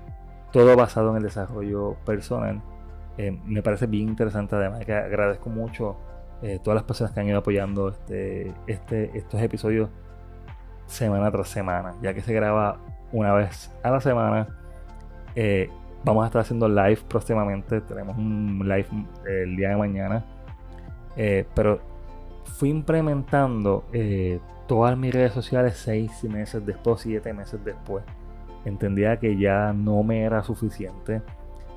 todo 0.51 0.75
basado 0.75 1.12
en 1.12 1.18
el 1.18 1.24
desarrollo 1.24 1.96
personal. 2.06 2.62
Eh, 3.18 3.38
me 3.46 3.62
parece 3.62 3.88
bien 3.88 4.10
interesante, 4.10 4.56
además 4.56 4.86
que 4.86 4.94
agradezco 4.94 5.50
mucho 5.50 5.98
eh, 6.42 6.60
todas 6.63 6.75
las 6.75 6.84
personas 6.84 7.13
que 7.13 7.20
han 7.20 7.27
ido 7.27 7.39
apoyando 7.39 7.89
este, 7.89 8.54
este, 8.68 9.18
estos 9.18 9.42
episodios 9.42 9.89
semana 10.86 11.32
tras 11.32 11.50
semana, 11.50 11.96
ya 12.01 12.13
que 12.13 12.22
se 12.22 12.34
graba 12.34 12.80
una 13.12 13.34
vez 13.34 13.72
a 13.84 13.92
la 13.92 14.00
semana. 14.00 14.48
Eh, 15.36 15.70
vamos 16.04 16.24
a 16.24 16.27
estar 16.27 16.42
haciendo 16.42 16.70
live 16.70 17.00
próximamente, 17.08 17.82
tenemos 17.82 18.18
un 18.18 18.60
live 18.63 18.88
el 19.27 19.56
día 19.56 19.70
de 19.70 19.75
mañana, 19.75 20.24
pero 21.56 21.82
fui 22.46 22.70
implementando 22.70 23.86
todas 24.68 24.98
mis 24.98 25.13
redes 25.13 25.34
sociales 25.34 25.75
seis 25.75 26.24
meses 26.24 26.66
después, 26.66 27.01
siete 27.01 27.34
meses 27.34 27.60
después 27.66 28.04
entendía 28.68 29.18
que 29.18 29.38
ya 29.38 29.74
no 29.74 30.04
me 30.04 30.24
era 30.24 30.44
suficiente 30.44 31.22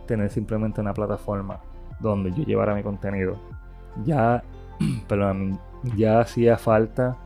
tener 0.06 0.30
simplemente 0.30 0.80
una 0.80 0.92
plataforma 0.92 1.60
donde 2.00 2.32
yo 2.32 2.44
llevara 2.44 2.74
mi 2.74 2.82
contenido. 2.82 3.40
Ya, 4.04 4.42
perdón, 5.08 5.60
ya 5.96 6.20
hacía 6.20 6.56
falta 6.58 7.18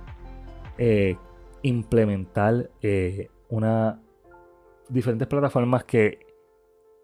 eh, 0.78 1.16
implementar 1.62 2.71
eh, 2.83 3.28
una 3.49 4.00
diferentes 4.88 5.26
plataformas 5.26 5.85
que 5.85 6.18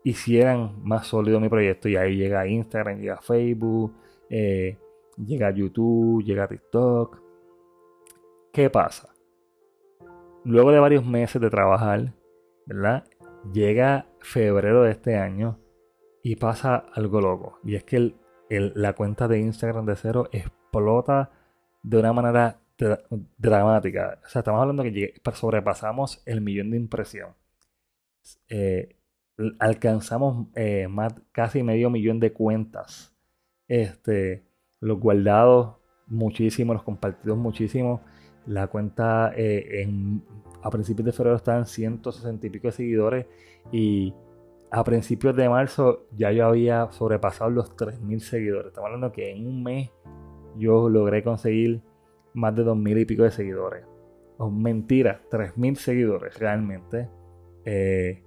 hicieran 0.04 0.82
más 0.82 1.06
sólido 1.06 1.40
mi 1.40 1.48
proyecto. 1.48 1.88
Y 1.88 1.96
ahí 1.96 2.16
llega 2.16 2.46
Instagram, 2.46 2.98
llega 2.98 3.20
Facebook, 3.20 3.94
eh, 4.28 4.78
llega 5.16 5.50
YouTube, 5.50 6.22
llega 6.24 6.48
TikTok. 6.48 7.20
¿Qué 8.52 8.68
pasa? 8.70 9.14
Luego 10.44 10.72
de 10.72 10.80
varios 10.80 11.04
meses 11.04 11.40
de 11.40 11.50
trabajar, 11.50 12.12
Llega 13.52 14.06
febrero 14.20 14.82
de 14.82 14.92
este 14.92 15.16
año 15.16 15.58
y 16.22 16.36
pasa 16.36 16.76
algo 16.94 17.20
loco. 17.20 17.58
Y 17.64 17.74
es 17.74 17.84
que 17.84 18.14
la 18.48 18.92
cuenta 18.94 19.28
de 19.28 19.40
Instagram 19.40 19.86
de 19.86 19.96
cero 19.96 20.28
explota 20.32 21.30
de 21.82 21.98
una 21.98 22.12
manera 22.12 22.60
dramática. 23.38 24.20
O 24.24 24.28
sea, 24.28 24.40
estamos 24.40 24.60
hablando 24.60 24.82
que 24.82 25.14
sobrepasamos 25.34 26.22
el 26.26 26.40
millón 26.40 26.70
de 26.70 26.76
impresión. 26.76 27.34
Eh, 28.48 28.96
alcanzamos 29.58 30.48
eh, 30.54 30.88
casi 31.32 31.62
medio 31.62 31.90
millón 31.90 32.20
de 32.20 32.32
cuentas. 32.32 33.14
Este, 33.68 34.44
los 34.80 34.98
guardados 34.98 35.76
muchísimo, 36.06 36.74
los 36.74 36.82
compartidos 36.82 37.38
muchísimo. 37.38 38.02
La 38.46 38.66
cuenta 38.66 39.32
eh, 39.36 39.82
en 39.82 40.24
a 40.62 40.70
principios 40.70 41.06
de 41.06 41.12
febrero 41.12 41.36
estaban 41.36 41.66
160 41.66 42.46
y 42.46 42.50
pico 42.50 42.68
de 42.68 42.72
seguidores 42.72 43.26
y 43.72 44.14
a 44.70 44.84
principios 44.84 45.34
de 45.34 45.48
marzo 45.48 46.06
ya 46.16 46.30
yo 46.32 46.46
había 46.46 46.90
sobrepasado 46.92 47.50
los 47.50 47.76
3.000 47.76 48.20
seguidores. 48.20 48.68
Estamos 48.68 48.86
hablando 48.88 49.12
que 49.12 49.30
en 49.30 49.46
un 49.46 49.62
mes 49.62 49.90
yo 50.56 50.88
logré 50.88 51.22
conseguir 51.24 51.82
más 52.34 52.54
de 52.54 52.64
2.000 52.64 53.00
y 53.00 53.04
pico 53.04 53.24
de 53.24 53.30
seguidores. 53.30 53.84
Oh, 54.38 54.50
mentira, 54.50 55.22
3.000 55.30 55.74
seguidores 55.74 56.38
realmente. 56.38 57.08
Eh, 57.64 58.22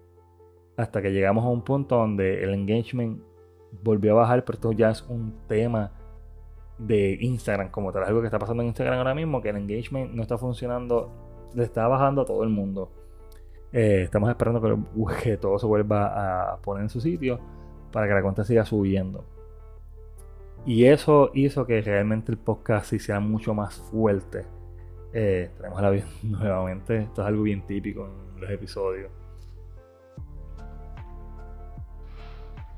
hasta 0.75 1.01
que 1.01 1.11
llegamos 1.11 1.45
a 1.45 1.49
un 1.49 1.63
punto 1.63 1.97
donde 1.97 2.43
el 2.43 2.53
engagement 2.53 3.21
volvió 3.83 4.11
a 4.13 4.21
bajar, 4.21 4.43
pero 4.43 4.55
esto 4.55 4.71
ya 4.73 4.89
es 4.91 5.01
un 5.03 5.33
tema 5.47 5.91
de 6.77 7.17
Instagram 7.21 7.69
como 7.69 7.91
tal, 7.91 8.03
algo 8.03 8.21
que 8.21 8.27
está 8.27 8.39
pasando 8.39 8.63
en 8.63 8.67
Instagram 8.67 8.97
ahora 8.97 9.15
mismo, 9.15 9.41
que 9.41 9.49
el 9.49 9.57
engagement 9.57 10.11
no 10.11 10.23
está 10.23 10.37
funcionando 10.37 11.22
le 11.53 11.63
estaba 11.63 11.89
bajando 11.89 12.21
a 12.21 12.25
todo 12.25 12.43
el 12.43 12.49
mundo. 12.49 12.91
Eh, 13.71 14.03
estamos 14.03 14.29
esperando 14.29 14.61
que, 15.23 15.37
todo 15.37 15.57
se 15.59 15.65
vuelva 15.65 16.53
a 16.53 16.57
poner 16.57 16.83
en 16.83 16.89
su 16.89 17.01
sitio 17.01 17.39
para 17.91 18.07
que 18.07 18.13
la 18.13 18.21
cuenta 18.21 18.43
siga 18.43 18.65
subiendo. 18.65 19.23
Y 20.65 20.85
eso 20.85 21.31
hizo 21.33 21.65
que 21.65 21.81
realmente 21.81 22.31
el 22.31 22.37
podcast 22.37 22.87
se 22.87 22.95
hiciera 22.95 23.19
mucho 23.19 23.53
más 23.53 23.75
fuerte. 23.75 24.45
Eh, 25.11 25.51
tenemos 25.57 25.81
la 25.81 25.91
nuevamente. 26.23 26.99
Esto 26.99 27.21
es 27.21 27.27
algo 27.27 27.43
bien 27.43 27.65
típico 27.65 28.07
en 28.07 28.41
los 28.41 28.49
episodios. 28.49 29.11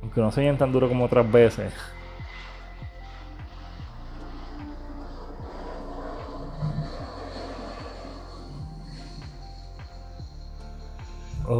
Aunque 0.01 0.21
no 0.21 0.31
se 0.31 0.53
tan 0.53 0.71
duro 0.71 0.87
como 0.87 1.05
otras 1.05 1.31
veces. 1.31 1.73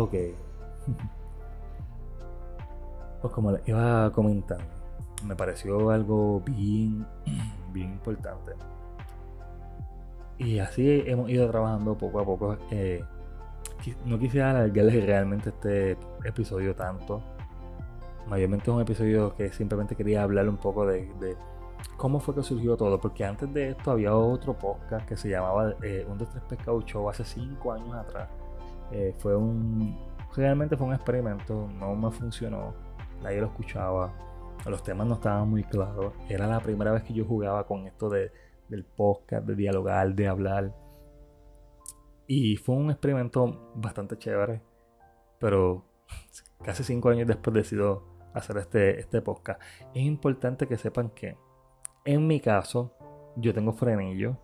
Ok. 0.06 0.14
Pues 3.22 3.34
como 3.34 3.52
les 3.52 3.68
iba 3.68 4.12
comentando, 4.12 4.64
me 5.26 5.36
pareció 5.36 5.90
algo 5.90 6.42
bien, 6.42 7.08
bien 7.74 7.94
importante. 7.94 8.52
Y 10.38 10.60
así 10.60 11.04
hemos 11.08 11.32
ido 11.32 11.50
trabajando 11.50 11.98
poco 11.98 12.20
a 12.20 12.24
poco. 12.26 12.58
Eh, 12.70 13.04
no 14.06 14.20
quisiera 14.20 14.52
alargarles 14.52 15.06
realmente 15.08 15.50
este 15.50 15.98
episodio 16.24 16.76
tanto. 16.76 17.24
Mayormente 18.28 18.70
es 18.70 18.76
un 18.76 18.82
episodio 18.82 19.36
que 19.36 19.52
simplemente 19.52 19.96
quería 19.96 20.22
hablar 20.22 20.48
un 20.48 20.58
poco 20.58 20.86
de, 20.86 21.36
cómo 21.98 22.20
fue 22.20 22.36
que 22.36 22.44
surgió 22.44 22.78
todo. 22.78 23.02
Porque 23.02 23.26
antes 23.26 23.52
de 23.52 23.70
esto 23.70 23.90
había 23.90 24.16
otro 24.16 24.54
podcast 24.54 25.08
que 25.08 25.18
se 25.18 25.30
llamaba 25.30 25.74
eh, 25.82 26.06
Un 26.08 26.20
de 26.20 26.28
Tres 26.28 26.44
Pescado 26.44 26.80
Show 26.84 27.10
hace 27.10 27.26
5 27.26 27.72
años 27.72 27.96
atrás. 27.96 28.30
Eh, 28.92 29.14
fue 29.18 29.36
un. 29.36 29.98
Realmente 30.36 30.76
fue 30.76 30.88
un 30.88 30.94
experimento, 30.94 31.68
no 31.80 31.96
me 31.96 32.12
funcionó. 32.12 32.74
Nadie 33.22 33.42
lo 33.42 33.48
escuchaba. 33.48 34.14
Los 34.66 34.84
temas 34.84 35.08
no 35.08 35.16
estaban 35.16 35.50
muy 35.50 35.64
claros. 35.64 36.14
Era 36.30 36.48
la 36.48 36.60
primera 36.60 36.92
vez 36.92 37.04
que 37.04 37.14
yo 37.14 37.26
jugaba 37.26 37.66
con 37.66 37.88
esto 37.88 38.10
de, 38.10 38.32
del 38.68 38.84
podcast, 38.84 39.46
de 39.46 39.56
dialogar, 39.56 40.14
de 40.14 40.28
hablar. 40.28 40.76
Y 42.28 42.58
fue 42.58 42.76
un 42.76 42.90
experimento 42.90 43.72
bastante 43.76 44.18
chévere. 44.18 44.62
Pero 45.40 45.86
casi 46.64 46.84
cinco 46.84 47.10
años 47.10 47.28
después 47.28 47.54
decido 47.54 48.04
hacer 48.34 48.58
este, 48.58 49.00
este 49.00 49.22
podcast. 49.22 49.62
Es 49.94 50.04
importante 50.04 50.68
que 50.68 50.78
sepan 50.78 51.10
que 51.10 51.38
en 52.04 52.28
mi 52.28 52.40
caso 52.40 52.94
yo 53.36 53.54
tengo 53.54 53.74
frenillo 53.74 54.38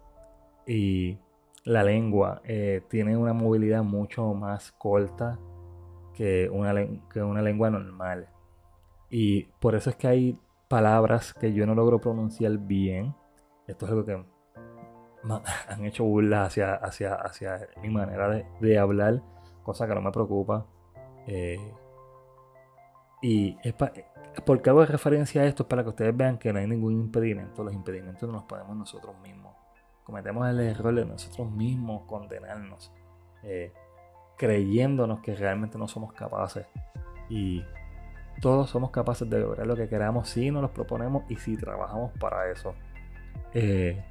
y 0.66 1.18
la 1.64 1.84
lengua 1.84 2.42
eh, 2.44 2.82
tiene 2.90 3.16
una 3.16 3.34
movilidad 3.34 3.84
mucho 3.84 4.34
más 4.34 4.72
corta 4.72 5.40
que 6.14 6.50
una, 6.50 6.74
que 7.12 7.22
una 7.22 7.42
lengua 7.42 7.70
normal. 7.70 8.28
Y 9.10 9.44
por 9.60 9.76
eso 9.76 9.90
es 9.90 9.96
que 9.96 10.08
hay 10.08 10.40
palabras 10.68 11.34
que 11.34 11.54
yo 11.54 11.66
no 11.66 11.76
logro 11.76 12.00
pronunciar 12.00 12.58
bien. 12.58 13.14
Esto 13.68 13.86
es 13.86 13.92
algo 13.92 14.06
que 14.06 14.14
han 15.70 15.86
hecho 15.86 16.04
burla 16.04 16.46
hacia, 16.46 16.76
hacia, 16.76 17.16
hacia 17.16 17.68
mi 17.82 17.90
manera 17.90 18.44
de, 18.60 18.80
hablar, 18.80 19.22
cosa 19.64 19.88
que 19.88 19.96
no 19.96 20.02
me 20.02 20.12
preocupa. 20.12 20.66
Eh, 21.28 21.74
y 23.22 23.56
es 23.64 23.76
porque 24.46 24.70
hago 24.72 24.84
referencia 24.86 25.44
a 25.44 25.46
esto 25.46 25.64
es 25.64 25.70
para 25.70 25.84
que 25.84 25.90
ustedes 25.90 26.18
vean 26.18 26.40
que 26.40 26.52
no 26.52 26.60
hay 26.60 26.68
ningún 26.68 26.94
impedimento. 26.94 27.64
Los 27.64 27.74
impedimentos 27.74 28.28
no 28.28 28.34
los 28.34 28.44
ponemos 28.46 28.76
nosotros 28.76 29.16
mismos 29.22 29.61
cometemos 30.12 30.50
el 30.50 30.60
error 30.60 30.94
de 30.94 31.06
nosotros 31.06 31.50
mismos 31.50 32.02
condenarnos, 32.06 32.92
eh, 33.44 33.72
creyéndonos 34.38 35.22
que 35.22 35.34
realmente 35.36 35.78
no 35.78 35.88
somos 35.88 36.12
capaces. 36.12 36.68
Y 37.30 37.64
todos 38.42 38.70
somos 38.70 38.92
capaces 38.92 39.30
de 39.30 39.40
lograr 39.40 39.66
lo 39.66 39.78
que 39.78 39.88
queramos 39.88 40.28
si 40.28 40.52
nos 40.52 40.64
lo 40.64 40.74
proponemos 40.74 41.24
y 41.30 41.38
si 41.38 41.56
trabajamos 41.56 42.12
para 42.20 42.52
eso. 42.52 42.76
Eh, 43.54 44.04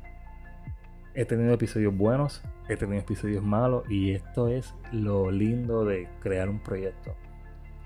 he 1.13 1.27
tenido 1.27 1.53
episodios 1.53 1.95
buenos, 1.95 2.43
he 2.71 2.77
tenido 2.77 3.03
episodios 3.03 3.45
malos 3.45 3.85
y 3.91 4.13
esto 4.13 4.49
es 4.49 4.75
lo 4.93 5.31
lindo 5.31 5.85
de 5.85 6.09
crear 6.21 6.49
un 6.49 6.61
proyecto. 6.61 7.15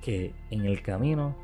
Que 0.03 0.33
en 0.51 0.67
el 0.67 0.83
camino 0.83 1.35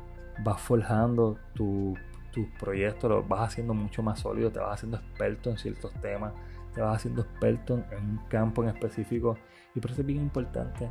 vas 0.41 0.61
forjando 0.61 1.37
tu, 1.53 1.97
tu 2.31 2.49
proyecto, 2.51 3.09
lo 3.09 3.23
vas 3.23 3.41
haciendo 3.41 3.73
mucho 3.73 4.01
más 4.01 4.21
sólido, 4.21 4.51
te 4.51 4.59
vas 4.59 4.75
haciendo 4.75 4.95
experto 4.95 5.49
en 5.49 5.57
ciertos 5.57 5.93
temas, 5.95 6.31
te 6.73 6.81
vas 6.81 6.97
haciendo 6.97 7.21
experto 7.21 7.83
en 7.91 8.09
un 8.09 8.17
campo 8.29 8.63
en 8.63 8.69
específico 8.69 9.37
y 9.75 9.79
por 9.79 9.91
eso 9.91 10.01
es 10.01 10.07
bien 10.07 10.21
importante 10.21 10.89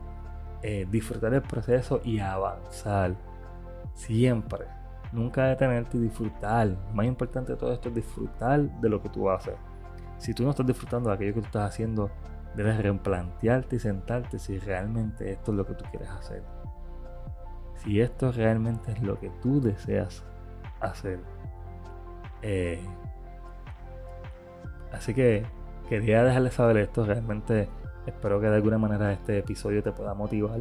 eh, 0.63 0.87
disfrutar 0.91 1.33
el 1.33 1.43
proceso 1.43 2.01
y 2.05 2.19
avanzar 2.19 3.17
siempre. 3.95 4.67
Nunca 5.13 5.47
detenerte 5.47 5.97
y 5.97 6.01
disfrutar. 6.01 6.69
Lo 6.69 6.95
más 6.95 7.07
importante 7.07 7.53
de 7.53 7.59
todo 7.59 7.73
esto 7.73 7.89
es 7.89 7.95
disfrutar 7.95 8.61
de 8.81 8.89
lo 8.89 9.03
que 9.03 9.09
tú 9.09 9.31
haces. 9.31 9.55
Si 10.19 10.35
tú 10.35 10.45
no 10.45 10.51
estás 10.51 10.67
disfrutando 10.67 11.09
de 11.09 11.15
aquello 11.15 11.35
que 11.35 11.41
tú 11.41 11.47
estás 11.47 11.71
haciendo, 11.71 12.11
debes 12.55 12.77
replantearte 12.77 13.77
y 13.77 13.79
sentarte 13.79 14.39
si 14.39 14.59
realmente 14.59 15.33
esto 15.33 15.53
es 15.53 15.57
lo 15.57 15.67
que 15.67 15.75
tú 15.75 15.85
quieres 15.91 16.11
hacer. 16.11 16.43
Si 17.77 18.01
esto 18.01 18.31
realmente 18.31 18.93
es 18.93 19.03
lo 19.03 19.19
que 19.19 19.31
tú 19.43 19.61
deseas 19.61 20.23
hacer. 20.81 21.21
Eh, 22.43 22.85
así 24.93 25.15
que 25.15 25.45
quería 25.91 26.23
dejarles 26.23 26.55
saber 26.55 26.79
esto. 26.79 27.05
Realmente 27.05 27.69
espero 28.07 28.41
que 28.41 28.47
de 28.47 28.55
alguna 28.55 28.79
manera 28.79 29.13
este 29.13 29.39
episodio 29.39 29.83
te 29.83 29.91
pueda 29.91 30.15
motivar. 30.15 30.61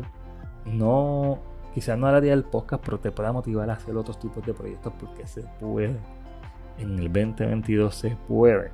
No, 0.65 1.39
quizás 1.73 1.97
no 1.97 2.07
haría 2.07 2.33
el 2.33 2.43
podcast, 2.43 2.83
pero 2.83 2.99
te 2.99 3.11
pueda 3.11 3.31
motivar 3.31 3.69
a 3.69 3.73
hacer 3.73 3.95
otros 3.95 4.19
tipos 4.19 4.43
de 4.45 4.53
proyectos 4.53 4.91
porque 4.99 5.25
se 5.27 5.43
puede. 5.59 5.95
En 6.79 6.97
el 6.97 7.13
2022 7.13 7.95
se 7.95 8.17
puede. 8.27 8.71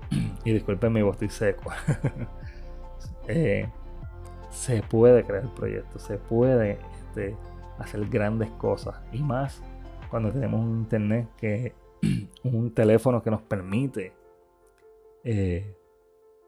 y 0.44 0.52
discúlpenme, 0.52 1.02
voz 1.02 1.14
estoy 1.14 1.28
seco. 1.28 1.70
Eh, 3.30 3.68
se 4.48 4.80
puede 4.80 5.22
crear 5.22 5.52
proyectos, 5.54 6.00
se 6.00 6.16
puede 6.16 6.78
este, 7.02 7.36
hacer 7.78 8.06
grandes 8.08 8.48
cosas. 8.52 8.94
Y 9.12 9.22
más 9.22 9.62
cuando 10.08 10.32
tenemos 10.32 10.60
un 10.60 10.78
internet 10.78 11.28
que 11.36 11.74
un 12.44 12.72
teléfono 12.72 13.22
que 13.22 13.30
nos 13.30 13.42
permite 13.42 14.14
eh, 15.24 15.77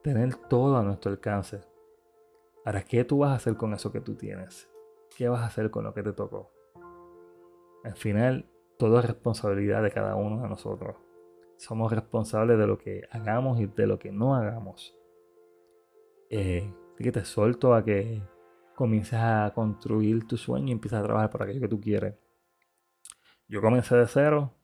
tener 0.02 0.34
todo 0.34 0.76
a 0.76 0.82
nuestro 0.82 1.10
alcance. 1.12 1.60
Ahora, 2.64 2.82
¿qué 2.82 3.04
tú 3.04 3.18
vas 3.18 3.30
a 3.30 3.34
hacer 3.34 3.56
con 3.56 3.72
eso 3.74 3.92
que 3.92 4.00
tú 4.00 4.14
tienes? 4.14 4.68
¿Qué 5.16 5.28
vas 5.28 5.40
a 5.40 5.46
hacer 5.46 5.70
con 5.70 5.84
lo 5.84 5.94
que 5.94 6.02
te 6.02 6.12
tocó? 6.12 6.52
Al 7.84 7.96
final, 7.96 8.46
todo 8.78 8.98
es 8.98 9.06
responsabilidad 9.06 9.82
de 9.82 9.90
cada 9.90 10.16
uno 10.16 10.42
de 10.42 10.48
nosotros. 10.48 10.96
Somos 11.56 11.92
responsables 11.92 12.58
de 12.58 12.66
lo 12.66 12.78
que 12.78 13.02
hagamos 13.10 13.60
y 13.60 13.66
de 13.66 13.86
lo 13.86 13.98
que 13.98 14.12
no 14.12 14.34
hagamos. 14.34 14.96
Eh, 16.30 16.72
así 16.94 17.04
que 17.04 17.12
te 17.12 17.24
suelto 17.24 17.74
a 17.74 17.84
que 17.84 18.22
comiences 18.74 19.18
a 19.18 19.52
construir 19.54 20.26
tu 20.26 20.36
sueño 20.36 20.68
y 20.68 20.72
empieces 20.72 20.98
a 20.98 21.02
trabajar 21.02 21.30
por 21.30 21.42
aquello 21.42 21.60
que 21.60 21.68
tú 21.68 21.80
quieres. 21.80 22.14
Yo 23.48 23.60
comencé 23.60 23.96
de 23.96 24.06
cero 24.06 24.54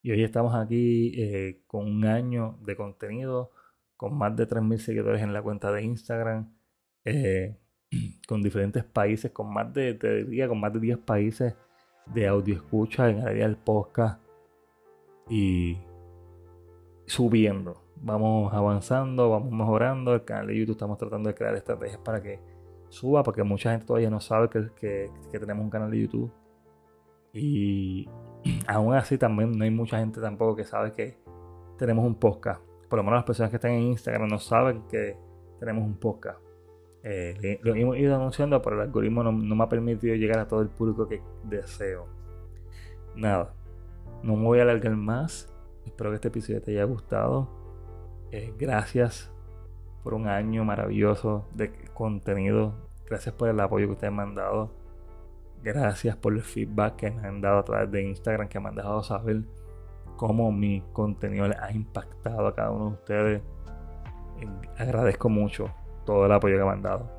y 0.00 0.12
hoy 0.12 0.22
estamos 0.22 0.54
aquí 0.54 1.12
eh, 1.20 1.62
con 1.66 1.86
un 1.86 2.04
año 2.06 2.58
de 2.62 2.76
contenido 2.76 3.50
con 3.98 4.16
más 4.16 4.34
de 4.36 4.48
3.000 4.48 4.78
seguidores 4.78 5.20
en 5.20 5.32
la 5.34 5.42
cuenta 5.42 5.72
de 5.72 5.82
Instagram, 5.82 6.54
eh, 7.04 7.58
con 8.28 8.40
diferentes 8.40 8.84
países, 8.84 9.32
con 9.32 9.52
más 9.52 9.74
de, 9.74 9.94
te 9.94 10.48
con 10.48 10.60
más 10.60 10.72
de 10.72 10.80
10 10.80 10.98
países 10.98 11.54
de 12.06 12.26
audio 12.28 12.54
escucha 12.54 13.10
en 13.10 13.18
el 13.18 13.26
área 13.26 13.46
del 13.46 13.56
podcast 13.56 14.22
y 15.28 15.78
subiendo. 17.06 17.82
Vamos 17.96 18.54
avanzando, 18.54 19.30
vamos 19.30 19.52
mejorando. 19.52 20.14
El 20.14 20.24
canal 20.24 20.46
de 20.46 20.58
YouTube 20.58 20.76
estamos 20.76 20.96
tratando 20.96 21.28
de 21.28 21.34
crear 21.34 21.56
estrategias 21.56 21.98
para 21.98 22.22
que 22.22 22.38
suba, 22.90 23.24
porque 23.24 23.42
mucha 23.42 23.72
gente 23.72 23.84
todavía 23.84 24.10
no 24.10 24.20
sabe 24.20 24.48
que, 24.48 24.70
que, 24.76 25.10
que 25.32 25.40
tenemos 25.40 25.64
un 25.64 25.70
canal 25.70 25.90
de 25.90 26.00
YouTube. 26.00 26.32
Y 27.32 28.08
aún 28.68 28.94
así 28.94 29.18
también 29.18 29.58
no 29.58 29.64
hay 29.64 29.70
mucha 29.72 29.98
gente 29.98 30.20
tampoco 30.20 30.54
que 30.54 30.64
sabe 30.64 30.92
que 30.92 31.18
tenemos 31.76 32.06
un 32.06 32.14
podcast 32.14 32.67
por 32.88 32.98
lo 32.98 33.02
menos 33.02 33.18
las 33.18 33.24
personas 33.24 33.50
que 33.50 33.56
están 33.56 33.72
en 33.72 33.82
Instagram 33.82 34.28
no 34.28 34.38
saben 34.38 34.82
que 34.88 35.16
tenemos 35.58 35.84
un 35.84 35.98
podcast. 35.98 36.40
Eh, 37.02 37.60
lo 37.62 37.74
hemos 37.74 37.96
ido 37.96 38.14
anunciando, 38.14 38.60
pero 38.60 38.76
el 38.76 38.82
algoritmo 38.82 39.22
no, 39.22 39.32
me 39.32 39.64
ha 39.64 39.68
permitido 39.68 40.14
llegar 40.14 40.38
a 40.38 40.48
todo 40.48 40.62
el 40.62 40.68
público 40.68 41.08
que 41.08 41.22
deseo. 41.44 42.06
Nada, 43.14 43.54
no 44.22 44.36
me 44.36 44.44
voy 44.44 44.58
a 44.58 44.62
alargar 44.62 44.96
más. 44.96 45.52
Espero 45.84 46.10
que 46.10 46.16
este 46.16 46.28
episodio 46.28 46.62
te 46.62 46.72
haya 46.72 46.84
gustado. 46.84 47.48
Eh, 48.30 48.52
gracias 48.58 49.32
por 50.02 50.14
un 50.14 50.28
año 50.28 50.64
maravilloso 50.64 51.46
de 51.54 51.72
contenido. 51.94 52.74
Gracias 53.06 53.34
por 53.34 53.48
el 53.48 53.60
apoyo 53.60 53.86
que 53.86 53.92
ustedes 53.92 54.18
han 54.18 54.34
dado. 54.34 54.70
Gracias 55.62 56.16
por 56.16 56.34
el 56.34 56.42
feedback 56.42 56.96
que 56.96 57.10
me 57.10 57.26
han 57.26 57.40
dado 57.40 57.58
a 57.58 57.64
través 57.64 57.90
de 57.90 58.02
Instagram, 58.02 58.48
que 58.48 58.60
me 58.60 58.68
han 58.68 58.74
dejado 58.74 59.02
saber 59.02 59.42
cómo 60.18 60.52
mi 60.52 60.82
contenido 60.92 61.48
les 61.48 61.58
ha 61.58 61.72
impactado 61.72 62.48
a 62.48 62.54
cada 62.54 62.70
uno 62.70 62.86
de 62.86 62.92
ustedes. 62.92 63.42
Agradezco 64.76 65.30
mucho 65.30 65.70
todo 66.04 66.26
el 66.26 66.32
apoyo 66.32 66.58
que 66.58 66.64
me 66.64 66.70
han 66.70 66.82
dado. 66.82 67.10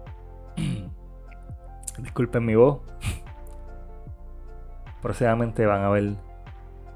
Disculpen 1.97 2.45
mi 2.45 2.55
voz. 2.55 2.81
Próximamente 5.01 5.65
van 5.65 5.81
a 5.81 5.89
ver 5.89 6.15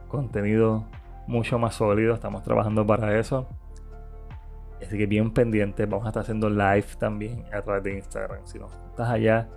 contenido 0.09 0.85
mucho 1.25 1.57
más 1.57 1.75
sólido. 1.75 2.13
Estamos 2.13 2.43
trabajando 2.43 2.85
para 2.85 3.17
eso. 3.17 3.47
Así 4.85 4.97
que 4.97 5.07
bien 5.07 5.31
pendiente. 5.31 5.85
Vamos 5.85 6.05
a 6.05 6.09
estar 6.09 6.23
haciendo 6.23 6.49
live 6.49 6.85
también 6.99 7.45
a 7.53 7.61
través 7.61 7.83
de 7.83 7.95
Instagram. 7.95 8.45
Si 8.45 8.59
no 8.59 8.67
estás 8.89 9.09
allá, 9.09 9.47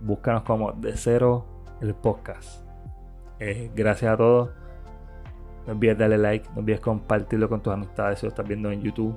búscanos 0.00 0.42
como 0.42 0.72
de 0.72 0.96
cero 0.96 1.46
el 1.80 1.94
podcast. 1.94 2.64
Eh, 3.38 3.70
gracias 3.74 4.12
a 4.12 4.16
todos. 4.16 4.50
No 5.68 5.74
olvides 5.74 5.98
darle 5.98 6.16
like, 6.16 6.48
no 6.54 6.60
olvides 6.60 6.80
compartirlo 6.80 7.46
con 7.46 7.60
tus 7.60 7.74
amistades 7.74 8.20
si 8.20 8.26
lo 8.26 8.30
estás 8.30 8.48
viendo 8.48 8.70
en 8.70 8.80
YouTube. 8.80 9.14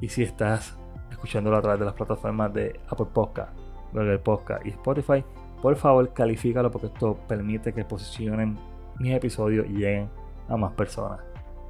Y 0.00 0.08
si 0.08 0.24
estás 0.24 0.76
escuchándolo 1.08 1.56
a 1.56 1.62
través 1.62 1.78
de 1.78 1.86
las 1.86 1.94
plataformas 1.94 2.52
de 2.52 2.80
Apple 2.88 3.06
Podcast, 3.14 3.56
Google 3.92 4.18
Podcast 4.18 4.66
y 4.66 4.70
Spotify, 4.70 5.24
por 5.62 5.76
favor 5.76 6.12
califícalo 6.12 6.68
porque 6.72 6.88
esto 6.88 7.16
permite 7.28 7.72
que 7.72 7.84
posicionen 7.84 8.58
mis 8.98 9.14
episodios 9.14 9.66
y 9.66 9.74
lleguen 9.74 10.10
a 10.48 10.56
más 10.56 10.72
personas. 10.72 11.20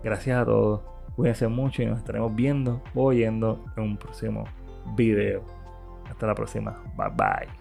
Gracias 0.03 0.41
a 0.41 0.45
todos, 0.47 0.81
cuídense 1.15 1.47
mucho 1.47 1.83
y 1.83 1.87
nos 1.87 1.99
estaremos 1.99 2.35
viendo 2.35 2.81
o 2.95 3.05
oyendo 3.05 3.63
en 3.77 3.83
un 3.83 3.97
próximo 3.99 4.45
video. 4.97 5.45
Hasta 6.09 6.27
la 6.27 6.35
próxima, 6.35 6.83
bye 6.97 7.11
bye. 7.11 7.58